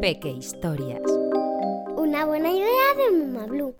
Peque 0.00 0.30
Historias. 0.30 1.02
Una 1.96 2.24
buena 2.24 2.50
idea 2.50 2.94
de 2.96 3.18
Muma 3.18 3.46
Blue. 3.46 3.74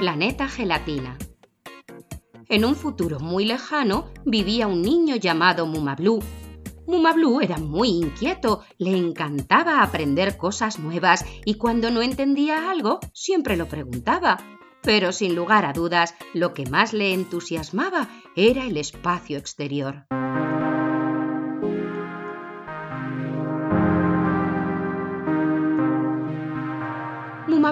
Planeta 0.00 0.48
Gelatina. 0.48 1.16
En 2.48 2.64
un 2.64 2.74
futuro 2.74 3.20
muy 3.20 3.44
lejano 3.44 4.10
vivía 4.24 4.66
un 4.66 4.82
niño 4.82 5.16
llamado 5.16 5.66
Mumablu. 5.66 6.20
Mumablu 6.86 7.40
era 7.40 7.58
muy 7.58 7.88
inquieto, 7.88 8.62
le 8.78 8.96
encantaba 8.96 9.82
aprender 9.82 10.36
cosas 10.36 10.78
nuevas 10.78 11.24
y 11.44 11.54
cuando 11.54 11.90
no 11.90 12.02
entendía 12.02 12.70
algo 12.70 13.00
siempre 13.12 13.56
lo 13.56 13.68
preguntaba. 13.68 14.38
Pero 14.82 15.12
sin 15.12 15.34
lugar 15.34 15.64
a 15.64 15.72
dudas, 15.72 16.14
lo 16.34 16.52
que 16.52 16.66
más 16.66 16.92
le 16.92 17.14
entusiasmaba 17.14 18.08
era 18.36 18.66
el 18.66 18.76
espacio 18.76 19.38
exterior. 19.38 20.06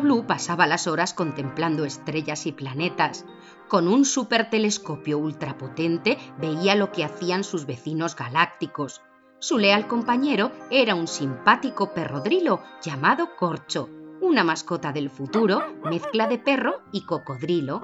Mumablu 0.02 0.26
pasaba 0.26 0.66
las 0.66 0.88
horas 0.88 1.14
contemplando 1.14 1.84
estrellas 1.84 2.46
y 2.46 2.52
planetas. 2.52 3.24
Con 3.68 3.86
un 3.86 4.04
supertelescopio 4.04 5.16
ultrapotente 5.16 6.18
veía 6.38 6.74
lo 6.74 6.90
que 6.90 7.04
hacían 7.04 7.44
sus 7.44 7.66
vecinos 7.66 8.16
galácticos. 8.16 9.00
Su 9.38 9.58
leal 9.58 9.86
compañero 9.86 10.50
era 10.70 10.96
un 10.96 11.06
simpático 11.06 11.94
perrodrilo 11.94 12.64
llamado 12.82 13.36
Corcho, 13.36 13.88
una 14.20 14.42
mascota 14.42 14.90
del 14.92 15.08
futuro, 15.08 15.62
mezcla 15.84 16.26
de 16.26 16.38
perro 16.38 16.82
y 16.90 17.02
cocodrilo. 17.02 17.80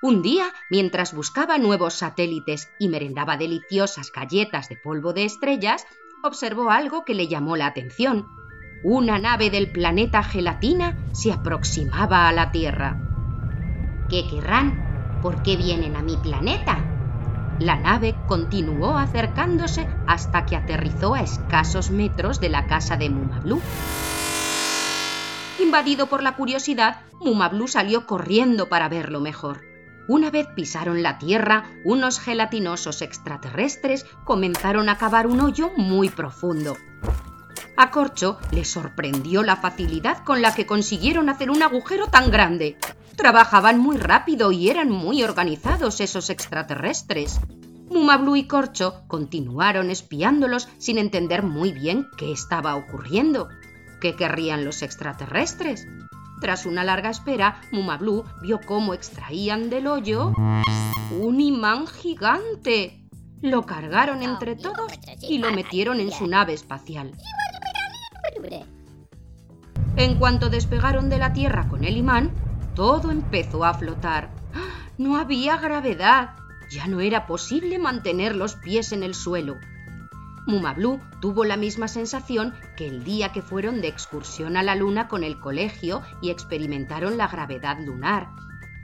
Un 0.00 0.22
día, 0.22 0.46
mientras 0.70 1.14
buscaba 1.14 1.58
nuevos 1.58 1.92
satélites 1.92 2.70
y 2.78 2.88
merendaba 2.88 3.36
deliciosas 3.36 4.10
galletas 4.12 4.70
de 4.70 4.76
polvo 4.76 5.12
de 5.12 5.26
estrellas, 5.26 5.86
observó 6.22 6.70
algo 6.70 7.04
que 7.04 7.14
le 7.14 7.28
llamó 7.28 7.56
la 7.56 7.66
atención 7.66 8.26
una 8.82 9.18
nave 9.18 9.50
del 9.50 9.70
planeta 9.70 10.22
Gelatina 10.22 10.96
se 11.12 11.32
aproximaba 11.32 12.28
a 12.28 12.32
la 12.32 12.52
Tierra. 12.52 13.00
¿Qué 14.08 14.26
querrán? 14.28 15.18
¿Por 15.22 15.42
qué 15.42 15.56
vienen 15.56 15.96
a 15.96 16.02
mi 16.02 16.16
planeta? 16.16 16.78
La 17.58 17.76
nave 17.76 18.14
continuó 18.26 18.98
acercándose 18.98 19.88
hasta 20.06 20.44
que 20.44 20.56
aterrizó 20.56 21.14
a 21.14 21.22
escasos 21.22 21.90
metros 21.90 22.38
de 22.38 22.50
la 22.50 22.66
casa 22.66 22.96
de 22.96 23.08
Mumablu. 23.08 23.60
Invadido 25.58 26.06
por 26.06 26.22
la 26.22 26.36
curiosidad, 26.36 27.00
Mumablu 27.20 27.66
salió 27.66 28.06
corriendo 28.06 28.68
para 28.68 28.88
verlo 28.88 29.20
mejor. 29.20 29.62
Una 30.06 30.30
vez 30.30 30.46
pisaron 30.54 31.02
la 31.02 31.18
Tierra, 31.18 31.64
unos 31.82 32.20
gelatinosos 32.20 33.02
extraterrestres 33.02 34.04
comenzaron 34.24 34.88
a 34.88 34.98
cavar 34.98 35.26
un 35.26 35.40
hoyo 35.40 35.70
muy 35.76 36.10
profundo. 36.10 36.76
A 37.78 37.90
Corcho 37.90 38.38
le 38.52 38.64
sorprendió 38.64 39.42
la 39.42 39.56
facilidad 39.56 40.24
con 40.24 40.40
la 40.40 40.54
que 40.54 40.64
consiguieron 40.64 41.28
hacer 41.28 41.50
un 41.50 41.62
agujero 41.62 42.06
tan 42.06 42.30
grande. 42.30 42.78
Trabajaban 43.16 43.78
muy 43.78 43.98
rápido 43.98 44.50
y 44.50 44.70
eran 44.70 44.90
muy 44.90 45.22
organizados 45.22 46.00
esos 46.00 46.30
extraterrestres. 46.30 47.38
Mumablu 47.90 48.36
y 48.36 48.46
Corcho 48.46 49.02
continuaron 49.08 49.90
espiándolos 49.90 50.68
sin 50.78 50.98
entender 50.98 51.42
muy 51.42 51.72
bien 51.72 52.06
qué 52.16 52.32
estaba 52.32 52.76
ocurriendo. 52.76 53.48
¿Qué 54.00 54.16
querrían 54.16 54.64
los 54.64 54.82
extraterrestres? 54.82 55.86
Tras 56.40 56.66
una 56.66 56.82
larga 56.82 57.10
espera, 57.10 57.60
Mumablu 57.72 58.24
vio 58.42 58.60
cómo 58.66 58.94
extraían 58.94 59.70
del 59.70 59.86
hoyo 59.86 60.32
un 61.10 61.40
imán 61.40 61.86
gigante. 61.86 63.02
Lo 63.42 63.64
cargaron 63.64 64.22
entre 64.22 64.56
todos 64.56 64.92
y 65.20 65.38
lo 65.38 65.52
metieron 65.52 66.00
en 66.00 66.10
su 66.10 66.26
nave 66.26 66.54
espacial. 66.54 67.12
En 69.96 70.16
cuanto 70.16 70.50
despegaron 70.50 71.08
de 71.08 71.18
la 71.18 71.32
Tierra 71.32 71.68
con 71.68 71.84
el 71.84 71.96
imán, 71.96 72.30
todo 72.74 73.10
empezó 73.10 73.64
a 73.64 73.72
flotar. 73.72 74.30
No 74.98 75.16
había 75.16 75.56
gravedad. 75.56 76.36
Ya 76.70 76.86
no 76.86 77.00
era 77.00 77.26
posible 77.26 77.78
mantener 77.78 78.36
los 78.36 78.56
pies 78.56 78.92
en 78.92 79.02
el 79.02 79.14
suelo. 79.14 79.56
Mumablu 80.46 81.00
tuvo 81.20 81.44
la 81.44 81.56
misma 81.56 81.88
sensación 81.88 82.54
que 82.76 82.86
el 82.86 83.04
día 83.04 83.32
que 83.32 83.40
fueron 83.40 83.80
de 83.80 83.88
excursión 83.88 84.56
a 84.56 84.62
la 84.62 84.74
Luna 84.74 85.08
con 85.08 85.24
el 85.24 85.40
colegio 85.40 86.02
y 86.20 86.30
experimentaron 86.30 87.16
la 87.16 87.28
gravedad 87.28 87.78
lunar. 87.80 88.28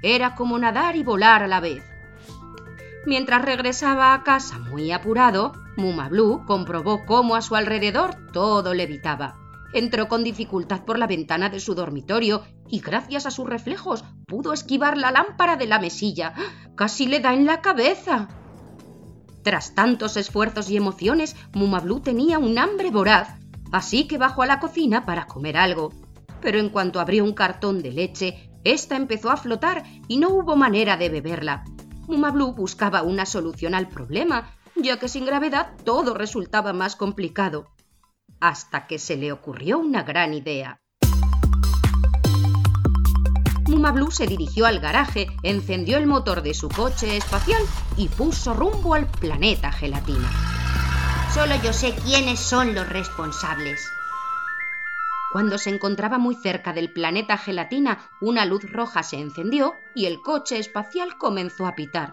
Era 0.02 0.34
como 0.34 0.58
nadar 0.58 0.96
y 0.96 1.04
volar 1.04 1.42
a 1.42 1.46
la 1.46 1.60
vez. 1.60 1.84
Mientras 3.04 3.44
regresaba 3.44 4.14
a 4.14 4.22
casa 4.22 4.58
muy 4.58 4.92
apurado, 4.92 5.52
Mumablu 5.76 6.44
comprobó 6.46 7.04
cómo 7.04 7.36
a 7.36 7.42
su 7.42 7.54
alrededor 7.54 8.14
todo 8.32 8.74
levitaba 8.74 9.41
entró 9.72 10.08
con 10.08 10.24
dificultad 10.24 10.84
por 10.84 10.98
la 10.98 11.06
ventana 11.06 11.48
de 11.48 11.60
su 11.60 11.74
dormitorio 11.74 12.42
y 12.68 12.80
gracias 12.80 13.26
a 13.26 13.30
sus 13.30 13.48
reflejos 13.48 14.04
pudo 14.26 14.52
esquivar 14.52 14.96
la 14.96 15.10
lámpara 15.10 15.56
de 15.56 15.66
la 15.66 15.78
mesilla. 15.78 16.34
Casi 16.76 17.06
le 17.06 17.20
da 17.20 17.34
en 17.34 17.46
la 17.46 17.60
cabeza. 17.60 18.28
Tras 19.42 19.74
tantos 19.74 20.16
esfuerzos 20.16 20.70
y 20.70 20.76
emociones, 20.76 21.36
Mumablu 21.52 22.00
tenía 22.00 22.38
un 22.38 22.58
hambre 22.58 22.90
voraz, 22.90 23.28
así 23.72 24.06
que 24.06 24.18
bajó 24.18 24.42
a 24.42 24.46
la 24.46 24.60
cocina 24.60 25.04
para 25.04 25.26
comer 25.26 25.56
algo. 25.56 25.92
Pero 26.40 26.58
en 26.58 26.68
cuanto 26.68 27.00
abrió 27.00 27.24
un 27.24 27.32
cartón 27.32 27.82
de 27.82 27.92
leche, 27.92 28.50
ésta 28.64 28.96
empezó 28.96 29.30
a 29.30 29.36
flotar 29.36 29.84
y 30.08 30.18
no 30.18 30.28
hubo 30.30 30.56
manera 30.56 30.96
de 30.96 31.08
beberla. 31.08 31.64
Mumablu 32.06 32.52
buscaba 32.52 33.02
una 33.02 33.26
solución 33.26 33.74
al 33.74 33.88
problema, 33.88 34.54
ya 34.76 34.98
que 34.98 35.08
sin 35.08 35.24
gravedad 35.24 35.72
todo 35.84 36.14
resultaba 36.14 36.72
más 36.72 36.96
complicado 36.96 37.72
hasta 38.42 38.88
que 38.88 38.98
se 38.98 39.16
le 39.16 39.30
ocurrió 39.30 39.78
una 39.78 40.02
gran 40.02 40.34
idea. 40.34 40.80
Mumablu 43.68 44.10
se 44.10 44.26
dirigió 44.26 44.66
al 44.66 44.80
garaje, 44.80 45.28
encendió 45.44 45.96
el 45.96 46.08
motor 46.08 46.42
de 46.42 46.52
su 46.52 46.68
coche 46.68 47.16
espacial 47.16 47.62
y 47.96 48.08
puso 48.08 48.52
rumbo 48.52 48.94
al 48.94 49.06
planeta 49.06 49.70
gelatina. 49.70 50.28
Solo 51.32 51.54
yo 51.62 51.72
sé 51.72 51.94
quiénes 52.04 52.40
son 52.40 52.74
los 52.74 52.88
responsables. 52.88 53.80
Cuando 55.30 55.56
se 55.56 55.70
encontraba 55.70 56.18
muy 56.18 56.34
cerca 56.34 56.72
del 56.72 56.92
planeta 56.92 57.38
gelatina, 57.38 58.10
una 58.20 58.44
luz 58.44 58.70
roja 58.70 59.04
se 59.04 59.20
encendió 59.20 59.74
y 59.94 60.06
el 60.06 60.20
coche 60.20 60.58
espacial 60.58 61.16
comenzó 61.16 61.64
a 61.64 61.76
pitar. 61.76 62.12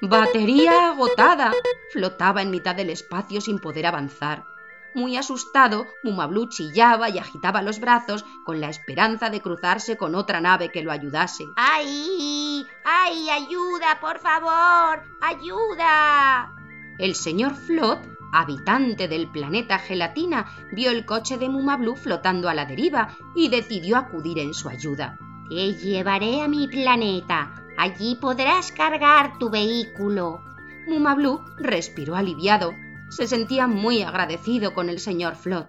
Batería 0.00 0.88
agotada. 0.88 1.52
Flotaba 1.92 2.40
en 2.40 2.50
mitad 2.50 2.74
del 2.74 2.88
espacio 2.88 3.42
sin 3.42 3.58
poder 3.58 3.86
avanzar. 3.86 4.44
Muy 4.94 5.16
asustado, 5.16 5.86
Mumablu 6.02 6.48
chillaba 6.48 7.08
y 7.08 7.18
agitaba 7.18 7.62
los 7.62 7.80
brazos 7.80 8.26
con 8.44 8.60
la 8.60 8.68
esperanza 8.68 9.30
de 9.30 9.40
cruzarse 9.40 9.96
con 9.96 10.14
otra 10.14 10.40
nave 10.40 10.70
que 10.70 10.82
lo 10.82 10.92
ayudase. 10.92 11.44
¡Ay! 11.56 12.66
¡Ay! 12.84 13.30
¡Ayuda, 13.30 13.98
por 14.00 14.18
favor! 14.18 15.02
¡Ayuda! 15.22 16.52
El 16.98 17.14
señor 17.14 17.54
Flot, 17.54 18.00
habitante 18.32 19.08
del 19.08 19.30
planeta 19.30 19.78
Gelatina, 19.78 20.46
vio 20.72 20.90
el 20.90 21.06
coche 21.06 21.38
de 21.38 21.48
Mumablu 21.48 21.96
flotando 21.96 22.50
a 22.50 22.54
la 22.54 22.66
deriva 22.66 23.16
y 23.34 23.48
decidió 23.48 23.96
acudir 23.96 24.38
en 24.38 24.52
su 24.52 24.68
ayuda. 24.68 25.18
Te 25.48 25.72
llevaré 25.72 26.42
a 26.42 26.48
mi 26.48 26.68
planeta. 26.68 27.54
Allí 27.78 28.16
podrás 28.20 28.72
cargar 28.72 29.38
tu 29.38 29.48
vehículo. 29.48 30.42
Mumablu 30.86 31.42
respiró 31.56 32.14
aliviado 32.14 32.74
se 33.14 33.26
sentía 33.26 33.66
muy 33.66 34.02
agradecido 34.02 34.72
con 34.72 34.88
el 34.88 34.98
señor 34.98 35.36
Flot. 35.36 35.68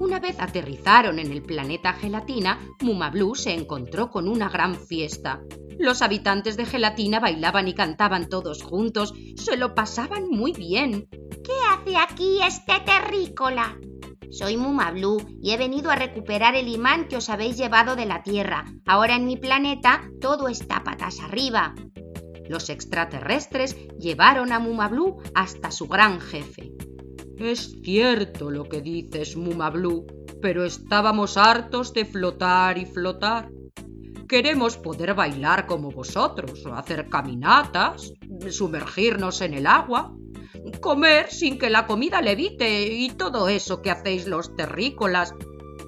Una 0.00 0.18
vez 0.18 0.36
aterrizaron 0.40 1.18
en 1.18 1.30
el 1.30 1.42
planeta 1.42 1.92
Gelatina, 1.92 2.58
Mumablu 2.80 3.34
se 3.34 3.52
encontró 3.52 4.10
con 4.10 4.28
una 4.28 4.48
gran 4.48 4.74
fiesta. 4.74 5.40
Los 5.78 6.02
habitantes 6.02 6.56
de 6.56 6.66
Gelatina 6.66 7.20
bailaban 7.20 7.68
y 7.68 7.74
cantaban 7.74 8.28
todos 8.28 8.62
juntos, 8.62 9.14
se 9.36 9.56
lo 9.56 9.74
pasaban 9.74 10.28
muy 10.30 10.52
bien. 10.52 11.08
¿Qué 11.44 11.52
hace 11.70 11.96
aquí 11.96 12.40
este 12.42 12.80
terrícola? 12.80 13.76
Soy 14.30 14.56
Mumablu 14.56 15.18
y 15.40 15.52
he 15.52 15.56
venido 15.56 15.90
a 15.90 15.96
recuperar 15.96 16.56
el 16.56 16.68
imán 16.68 17.06
que 17.06 17.16
os 17.16 17.30
habéis 17.30 17.56
llevado 17.56 17.94
de 17.94 18.06
la 18.06 18.22
Tierra. 18.22 18.64
Ahora 18.84 19.14
en 19.14 19.26
mi 19.26 19.36
planeta 19.36 20.02
todo 20.20 20.48
está 20.48 20.82
patas 20.82 21.20
arriba. 21.20 21.74
Los 22.48 22.70
extraterrestres 22.70 23.76
llevaron 23.98 24.52
a 24.52 24.58
Mumablu 24.58 25.18
hasta 25.34 25.70
su 25.70 25.86
gran 25.88 26.20
jefe. 26.20 26.72
Es 27.38 27.76
cierto 27.82 28.50
lo 28.50 28.64
que 28.64 28.80
dices, 28.80 29.36
Mumablu, 29.36 30.06
pero 30.40 30.64
estábamos 30.64 31.36
hartos 31.36 31.92
de 31.92 32.04
flotar 32.04 32.78
y 32.78 32.86
flotar. 32.86 33.50
Queremos 34.28 34.76
poder 34.76 35.14
bailar 35.14 35.66
como 35.66 35.90
vosotros, 35.90 36.64
hacer 36.72 37.08
caminatas, 37.08 38.12
sumergirnos 38.50 39.40
en 39.40 39.54
el 39.54 39.66
agua, 39.66 40.12
comer 40.80 41.30
sin 41.30 41.58
que 41.58 41.70
la 41.70 41.86
comida 41.86 42.20
levite 42.22 42.86
y 42.92 43.10
todo 43.10 43.48
eso 43.48 43.82
que 43.82 43.90
hacéis 43.90 44.26
los 44.26 44.56
terrícolas. 44.56 45.34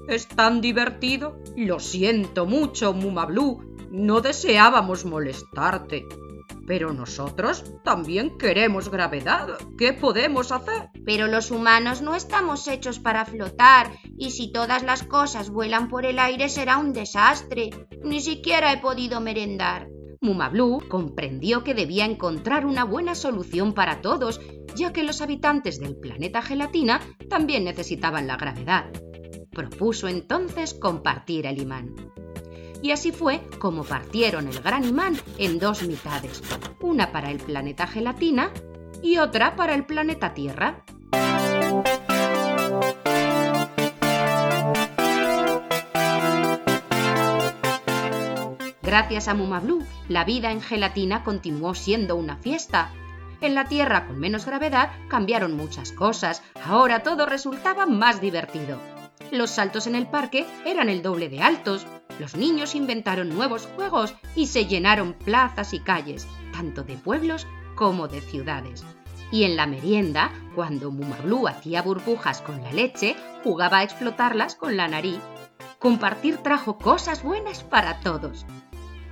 Es 0.08 0.28
tan 0.28 0.60
divertido. 0.60 1.38
Lo 1.56 1.80
siento 1.80 2.46
mucho, 2.46 2.92
Mumablu. 2.94 3.76
No 3.90 4.20
deseábamos 4.20 5.04
molestarte. 5.04 6.06
Pero 6.68 6.92
nosotros 6.92 7.64
también 7.82 8.36
queremos 8.36 8.90
gravedad. 8.90 9.56
¿Qué 9.78 9.94
podemos 9.94 10.52
hacer? 10.52 10.90
Pero 11.06 11.26
los 11.26 11.50
humanos 11.50 12.02
no 12.02 12.14
estamos 12.14 12.68
hechos 12.68 12.98
para 12.98 13.24
flotar, 13.24 13.90
y 14.18 14.32
si 14.32 14.52
todas 14.52 14.82
las 14.82 15.02
cosas 15.02 15.48
vuelan 15.48 15.88
por 15.88 16.04
el 16.04 16.18
aire 16.18 16.50
será 16.50 16.76
un 16.76 16.92
desastre. 16.92 17.70
Ni 18.04 18.20
siquiera 18.20 18.70
he 18.70 18.78
podido 18.82 19.18
merendar. 19.18 19.88
Mumablu 20.20 20.86
comprendió 20.88 21.64
que 21.64 21.72
debía 21.72 22.04
encontrar 22.04 22.66
una 22.66 22.84
buena 22.84 23.14
solución 23.14 23.72
para 23.72 24.02
todos, 24.02 24.38
ya 24.74 24.92
que 24.92 25.04
los 25.04 25.22
habitantes 25.22 25.80
del 25.80 25.96
planeta 25.96 26.42
gelatina 26.42 27.00
también 27.30 27.64
necesitaban 27.64 28.26
la 28.26 28.36
gravedad. 28.36 28.92
Propuso 29.52 30.06
entonces 30.06 30.74
compartir 30.74 31.46
el 31.46 31.62
imán 31.62 31.94
y 32.82 32.92
así 32.92 33.12
fue 33.12 33.40
como 33.58 33.84
partieron 33.84 34.48
el 34.48 34.60
gran 34.60 34.84
imán 34.84 35.16
en 35.38 35.58
dos 35.58 35.82
mitades, 35.82 36.42
una 36.80 37.12
para 37.12 37.30
el 37.30 37.38
planeta 37.38 37.86
gelatina 37.86 38.50
y 39.02 39.18
otra 39.18 39.56
para 39.56 39.74
el 39.74 39.84
planeta 39.84 40.34
Tierra. 40.34 40.84
Gracias 48.82 49.28
a 49.28 49.34
Mumablu, 49.34 49.84
la 50.08 50.24
vida 50.24 50.50
en 50.50 50.62
gelatina 50.62 51.22
continuó 51.22 51.74
siendo 51.74 52.16
una 52.16 52.38
fiesta. 52.38 52.90
En 53.40 53.54
la 53.54 53.66
Tierra 53.66 54.06
con 54.06 54.18
menos 54.18 54.46
gravedad 54.46 54.90
cambiaron 55.08 55.56
muchas 55.56 55.92
cosas, 55.92 56.42
ahora 56.64 57.02
todo 57.02 57.26
resultaba 57.26 57.84
más 57.84 58.20
divertido. 58.20 58.78
Los 59.30 59.50
saltos 59.50 59.86
en 59.86 59.94
el 59.94 60.06
parque 60.06 60.46
eran 60.64 60.88
el 60.88 61.02
doble 61.02 61.28
de 61.28 61.42
altos, 61.42 61.86
los 62.18 62.36
niños 62.36 62.74
inventaron 62.74 63.28
nuevos 63.28 63.66
juegos 63.76 64.14
y 64.34 64.46
se 64.46 64.66
llenaron 64.66 65.12
plazas 65.12 65.72
y 65.72 65.80
calles, 65.80 66.26
tanto 66.52 66.82
de 66.82 66.96
pueblos 66.96 67.46
como 67.74 68.08
de 68.08 68.20
ciudades. 68.20 68.84
Y 69.30 69.44
en 69.44 69.56
la 69.56 69.66
merienda, 69.66 70.32
cuando 70.54 70.90
Mumablu 70.90 71.48
hacía 71.48 71.82
burbujas 71.82 72.40
con 72.40 72.62
la 72.62 72.72
leche, 72.72 73.14
jugaba 73.44 73.78
a 73.78 73.82
explotarlas 73.82 74.54
con 74.54 74.76
la 74.76 74.88
nariz. 74.88 75.20
Compartir 75.78 76.38
trajo 76.38 76.78
cosas 76.78 77.22
buenas 77.22 77.62
para 77.62 78.00
todos. 78.00 78.46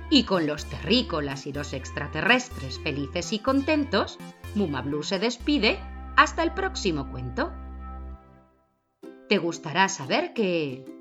Y 0.09 0.23
con 0.23 0.47
los 0.47 0.65
terrícolas 0.65 1.47
y 1.47 1.53
los 1.53 1.73
extraterrestres 1.73 2.79
felices 2.79 3.31
y 3.31 3.39
contentos, 3.39 4.17
Mumablu 4.55 5.03
se 5.03 5.19
despide 5.19 5.79
hasta 6.15 6.43
el 6.43 6.53
próximo 6.53 7.11
cuento. 7.11 7.51
Te 9.29 9.37
gustará 9.37 9.87
saber 9.89 10.33
que 10.33 10.96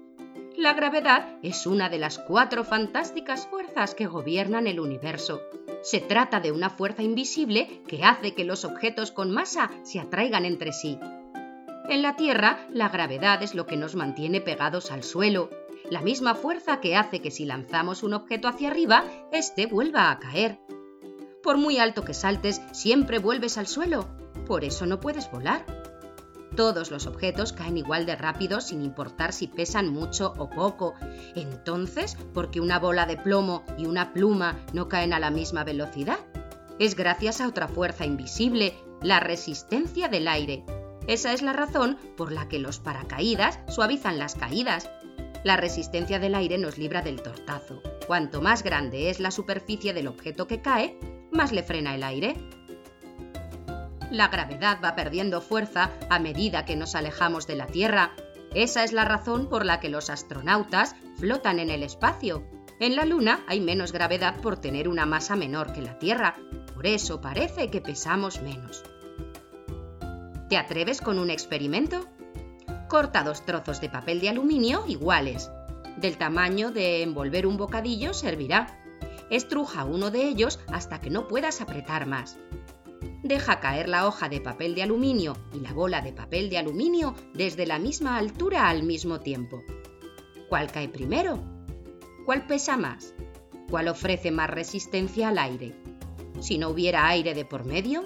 la 0.56 0.72
gravedad 0.72 1.36
es 1.42 1.66
una 1.66 1.90
de 1.90 1.98
las 1.98 2.18
cuatro 2.18 2.64
fantásticas 2.64 3.46
fuerzas 3.46 3.94
que 3.94 4.06
gobiernan 4.06 4.66
el 4.66 4.80
universo. 4.80 5.42
Se 5.82 6.00
trata 6.00 6.40
de 6.40 6.50
una 6.50 6.70
fuerza 6.70 7.02
invisible 7.02 7.82
que 7.86 8.04
hace 8.04 8.34
que 8.34 8.44
los 8.44 8.64
objetos 8.64 9.12
con 9.12 9.30
masa 9.30 9.70
se 9.82 10.00
atraigan 10.00 10.46
entre 10.46 10.72
sí. 10.72 10.98
En 11.88 12.02
la 12.02 12.16
Tierra, 12.16 12.66
la 12.70 12.88
gravedad 12.88 13.42
es 13.42 13.54
lo 13.54 13.66
que 13.66 13.76
nos 13.76 13.94
mantiene 13.94 14.40
pegados 14.40 14.90
al 14.90 15.02
suelo, 15.02 15.50
la 15.90 16.00
misma 16.00 16.34
fuerza 16.34 16.80
que 16.80 16.96
hace 16.96 17.20
que 17.20 17.30
si 17.30 17.44
lanzamos 17.44 18.02
un 18.02 18.14
objeto 18.14 18.48
hacia 18.48 18.70
arriba, 18.70 19.04
éste 19.32 19.66
vuelva 19.66 20.10
a 20.10 20.18
caer. 20.18 20.58
Por 21.42 21.58
muy 21.58 21.78
alto 21.78 22.02
que 22.02 22.14
saltes, 22.14 22.62
siempre 22.72 23.18
vuelves 23.18 23.58
al 23.58 23.66
suelo, 23.66 24.08
por 24.46 24.64
eso 24.64 24.86
no 24.86 25.00
puedes 25.00 25.30
volar. 25.30 25.75
Todos 26.56 26.90
los 26.90 27.06
objetos 27.06 27.52
caen 27.52 27.76
igual 27.76 28.06
de 28.06 28.16
rápido 28.16 28.62
sin 28.62 28.80
importar 28.80 29.34
si 29.34 29.46
pesan 29.46 29.88
mucho 29.88 30.32
o 30.38 30.48
poco. 30.48 30.94
Entonces, 31.34 32.16
¿por 32.32 32.50
qué 32.50 32.62
una 32.62 32.78
bola 32.78 33.04
de 33.04 33.18
plomo 33.18 33.62
y 33.76 33.84
una 33.84 34.14
pluma 34.14 34.58
no 34.72 34.88
caen 34.88 35.12
a 35.12 35.20
la 35.20 35.30
misma 35.30 35.64
velocidad? 35.64 36.18
Es 36.78 36.96
gracias 36.96 37.42
a 37.42 37.48
otra 37.48 37.68
fuerza 37.68 38.06
invisible, 38.06 38.74
la 39.02 39.20
resistencia 39.20 40.08
del 40.08 40.28
aire. 40.28 40.64
Esa 41.06 41.34
es 41.34 41.42
la 41.42 41.52
razón 41.52 41.98
por 42.16 42.32
la 42.32 42.48
que 42.48 42.58
los 42.58 42.80
paracaídas 42.80 43.60
suavizan 43.68 44.18
las 44.18 44.34
caídas. 44.34 44.88
La 45.44 45.58
resistencia 45.58 46.18
del 46.18 46.34
aire 46.34 46.56
nos 46.56 46.78
libra 46.78 47.02
del 47.02 47.20
tortazo. 47.20 47.82
Cuanto 48.06 48.40
más 48.40 48.62
grande 48.62 49.10
es 49.10 49.20
la 49.20 49.30
superficie 49.30 49.92
del 49.92 50.08
objeto 50.08 50.46
que 50.46 50.62
cae, 50.62 50.98
más 51.30 51.52
le 51.52 51.62
frena 51.62 51.94
el 51.94 52.02
aire. 52.02 52.34
La 54.10 54.28
gravedad 54.28 54.78
va 54.82 54.94
perdiendo 54.94 55.40
fuerza 55.40 55.90
a 56.10 56.20
medida 56.20 56.64
que 56.64 56.76
nos 56.76 56.94
alejamos 56.94 57.46
de 57.46 57.56
la 57.56 57.66
Tierra. 57.66 58.12
Esa 58.54 58.84
es 58.84 58.92
la 58.92 59.04
razón 59.04 59.48
por 59.48 59.64
la 59.64 59.80
que 59.80 59.88
los 59.88 60.10
astronautas 60.10 60.94
flotan 61.18 61.58
en 61.58 61.70
el 61.70 61.82
espacio. 61.82 62.44
En 62.78 62.94
la 62.94 63.04
Luna 63.04 63.40
hay 63.48 63.60
menos 63.60 63.92
gravedad 63.92 64.40
por 64.40 64.58
tener 64.58 64.88
una 64.88 65.06
masa 65.06 65.34
menor 65.34 65.72
que 65.72 65.82
la 65.82 65.98
Tierra, 65.98 66.36
por 66.72 66.86
eso 66.86 67.20
parece 67.20 67.68
que 67.68 67.80
pesamos 67.80 68.40
menos. 68.42 68.84
¿Te 70.48 70.56
atreves 70.56 71.00
con 71.00 71.18
un 71.18 71.30
experimento? 71.30 72.06
Corta 72.88 73.24
dos 73.24 73.44
trozos 73.44 73.80
de 73.80 73.88
papel 73.88 74.20
de 74.20 74.28
aluminio 74.28 74.84
iguales. 74.86 75.50
Del 75.96 76.16
tamaño 76.16 76.70
de 76.70 77.02
envolver 77.02 77.46
un 77.46 77.56
bocadillo 77.56 78.14
servirá. 78.14 78.78
Estruja 79.30 79.84
uno 79.84 80.12
de 80.12 80.22
ellos 80.28 80.60
hasta 80.68 81.00
que 81.00 81.10
no 81.10 81.26
puedas 81.26 81.60
apretar 81.60 82.06
más 82.06 82.38
deja 83.22 83.60
caer 83.60 83.88
la 83.88 84.06
hoja 84.06 84.28
de 84.28 84.40
papel 84.40 84.74
de 84.74 84.82
aluminio 84.82 85.36
y 85.52 85.60
la 85.60 85.72
bola 85.72 86.00
de 86.00 86.12
papel 86.12 86.50
de 86.50 86.58
aluminio 86.58 87.14
desde 87.34 87.66
la 87.66 87.78
misma 87.78 88.18
altura 88.18 88.68
al 88.68 88.82
mismo 88.82 89.20
tiempo. 89.20 89.62
¿Cuál 90.48 90.70
cae 90.70 90.88
primero? 90.88 91.38
¿Cuál 92.24 92.46
pesa 92.46 92.76
más? 92.76 93.14
¿Cuál 93.70 93.88
ofrece 93.88 94.30
más 94.30 94.50
resistencia 94.50 95.28
al 95.28 95.38
aire? 95.38 95.74
Si 96.40 96.58
no 96.58 96.68
hubiera 96.68 97.08
aire 97.08 97.34
de 97.34 97.44
por 97.44 97.64
medio, 97.64 98.04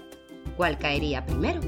¿cuál 0.56 0.78
caería 0.78 1.26
primero? 1.26 1.60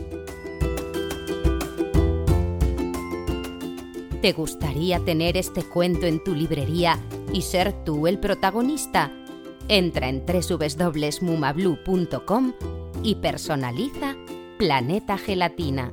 ¿Te 4.22 4.32
gustaría 4.32 5.00
tener 5.00 5.36
este 5.36 5.64
cuento 5.64 6.06
en 6.06 6.22
tu 6.22 6.32
librería 6.34 6.98
y 7.32 7.42
ser 7.42 7.72
tú 7.84 8.06
el 8.06 8.20
protagonista? 8.20 9.10
Entra 9.68 10.08
en 10.08 10.24
www.mumablu.com 10.24 12.52
y 13.02 13.16
personaliza 13.16 14.16
Planeta 14.58 15.19
Gelatina. 15.19 15.91